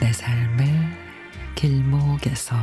내 0.00 0.12
삶의 0.12 0.66
길목에서 1.54 2.56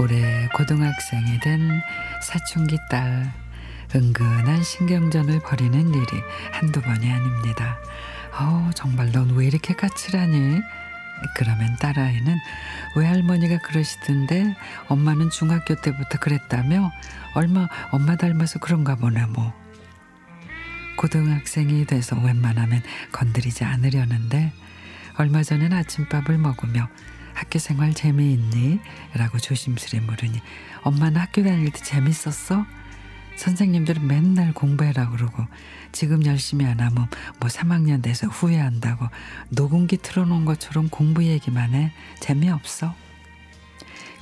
올해 0.00 0.48
고등학생이 0.54 1.40
된 1.40 1.82
사춘기 2.22 2.78
딸 2.88 3.30
은근한 3.94 4.62
신경전을 4.62 5.40
벌이는 5.40 5.92
일이 5.92 6.06
한두 6.52 6.80
번이 6.80 7.12
아닙니다. 7.12 7.76
어, 8.38 8.70
정말 8.74 9.12
넌 9.12 9.28
왜 9.36 9.46
이렇게 9.46 9.74
까칠하니? 9.74 10.62
그러면 11.36 11.76
딸아이는 11.76 12.34
외할머니가 12.96 13.58
그러시던데 13.58 14.56
엄마는 14.88 15.28
중학교 15.28 15.74
때부터 15.74 16.18
그랬다며 16.18 16.90
얼마 17.34 17.68
엄마 17.90 18.16
닮아서 18.16 18.58
그런가 18.58 18.96
보네 18.96 19.26
뭐. 19.26 19.52
고등학생이 20.96 21.84
돼서 21.84 22.18
웬만하면 22.18 22.82
건드리지 23.12 23.64
않으려는데 23.64 24.50
얼마 25.18 25.42
전엔 25.42 25.74
아침밥을 25.74 26.38
먹으며 26.38 26.88
학교 27.34 27.58
생활 27.58 27.94
재미있니? 27.94 28.80
라고 29.14 29.38
조심스레 29.38 30.00
물으니 30.00 30.40
엄마는 30.82 31.20
학교 31.20 31.42
다닐 31.42 31.70
때 31.70 31.80
재밌었어? 31.82 32.64
선생님들은 33.36 34.06
맨날 34.06 34.52
공부해라 34.52 35.08
그러고 35.08 35.46
지금 35.92 36.26
열심히 36.26 36.66
안 36.66 36.80
하면 36.80 37.08
뭐 37.38 37.48
3학년 37.48 38.02
돼서 38.02 38.26
후회한다고 38.26 39.08
녹음기 39.48 39.96
틀어놓은 39.98 40.44
것처럼 40.44 40.90
공부 40.90 41.24
얘기만 41.24 41.72
해 41.72 41.92
재미없어. 42.20 42.94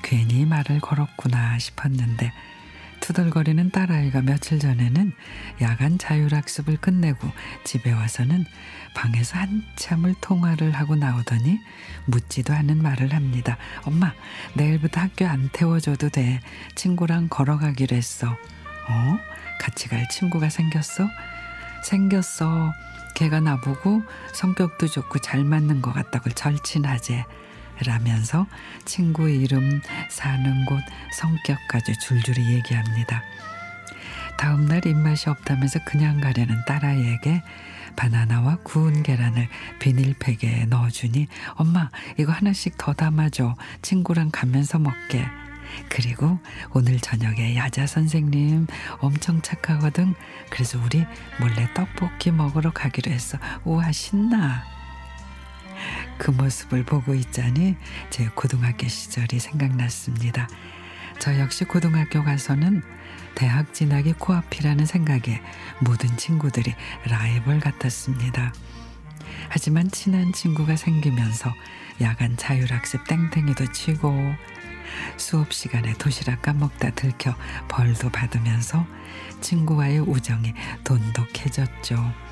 괜히 0.03 0.47
말을 0.47 0.81
걸었구나 0.81 1.59
싶었는데 1.59 2.33
투덜거리는 3.09 3.71
딸아이가 3.71 4.21
며칠 4.21 4.59
전에는 4.59 5.13
야간 5.63 5.97
자율학습을 5.97 6.77
끝내고 6.77 7.27
집에 7.65 7.91
와서는 7.91 8.45
방에서 8.95 9.39
한참을 9.39 10.15
통화를 10.21 10.73
하고 10.73 10.95
나오더니 10.95 11.59
묻지도 12.05 12.53
않은 12.53 12.83
말을 12.83 13.15
합니다. 13.15 13.57
엄마, 13.85 14.13
내일부터 14.53 15.01
학교 15.01 15.27
안 15.27 15.49
태워줘도 15.55 16.11
돼. 16.11 16.41
친구랑 16.75 17.29
걸어가기로 17.31 17.97
했어. 17.97 18.29
어? 18.29 19.19
같이 19.59 19.89
갈 19.89 20.07
친구가 20.11 20.51
생겼어? 20.51 21.09
생겼어. 21.85 22.75
걔가 23.15 23.41
나보고 23.41 24.03
성격도 24.35 24.87
좋고 24.87 25.21
잘 25.21 25.45
맞는 25.45 25.81
것 25.81 25.95
같다고 25.95 26.29
절친하재. 26.29 27.25
라면서 27.85 28.47
친구 28.85 29.29
이름, 29.29 29.81
사는 30.11 30.65
곳, 30.65 30.81
성격까지 31.13 31.99
줄줄이 32.01 32.55
얘기합니다. 32.55 33.23
다음날 34.37 34.87
입맛이 34.87 35.29
없다면서 35.29 35.81
그냥 35.85 36.21
가려는 36.21 36.65
딸아이에게 36.67 37.43
바나나와 37.97 38.59
구운 38.63 39.03
계란을 39.03 39.49
비닐팩에 39.81 40.67
넣어주니 40.67 41.27
엄마 41.55 41.91
이거 42.17 42.31
하나씩 42.33 42.79
더 42.79 42.93
담아줘. 42.93 43.57
친구랑 43.83 44.31
가면서 44.31 44.79
먹게. 44.79 45.27
그리고 45.89 46.39
오늘 46.71 46.99
저녁에 47.01 47.57
야자 47.57 47.87
선생님 47.87 48.69
엄청 49.01 49.43
착하거든. 49.43 50.15
그래서 50.51 50.79
우리 50.83 51.05
몰래 51.41 51.69
떡볶이 51.75 52.31
먹으러 52.31 52.71
가기로 52.73 53.11
했어. 53.11 53.39
우와 53.65 53.91
신나 53.91 54.78
그 56.19 56.31
모습을 56.31 56.85
보고 56.85 57.15
있자니 57.15 57.77
제 58.11 58.29
고등학교 58.35 58.89
시절이 58.89 59.39
생각났습니다. 59.39 60.49
저 61.19 61.39
역시 61.39 61.65
고등학교 61.65 62.23
가서는 62.23 62.83
대학 63.35 63.73
진학이 63.73 64.15
코앞이라는 64.15 64.85
생각에 64.85 65.41
모든 65.81 66.17
친구들이 66.17 66.75
라이벌 67.07 67.61
같았습니다. 67.61 68.53
하지만 69.49 69.91
친한 69.91 70.33
친구가 70.33 70.77
생기면서 70.77 71.53
야간 72.01 72.37
자율학습 72.37 73.07
땡땡이도 73.07 73.73
치고 73.73 74.35
수업 75.17 75.53
시간에 75.53 75.93
도시락 75.95 76.43
까먹다 76.43 76.91
들켜 76.91 77.35
벌도 77.69 78.11
받으면서 78.11 78.87
친구와의 79.41 80.01
우정이 80.01 80.55
돈독해졌죠. 80.85 82.28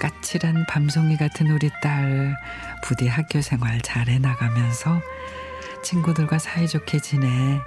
까칠한 0.00 0.66
밤송이 0.68 1.16
같은 1.16 1.50
우리 1.50 1.70
딸 1.82 2.36
부디 2.82 3.08
학교 3.08 3.40
생활 3.40 3.80
잘해 3.80 4.18
나가면서 4.18 5.00
친구들과 5.82 6.38
사이좋게 6.38 7.00
지내 7.00 7.60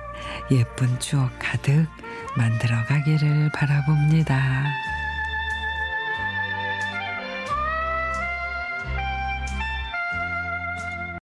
예쁜 0.51 0.99
추억 0.99 1.31
가득 1.39 1.87
만들어 2.35 2.83
가기를 2.85 3.51
바라봅니다. 3.53 4.65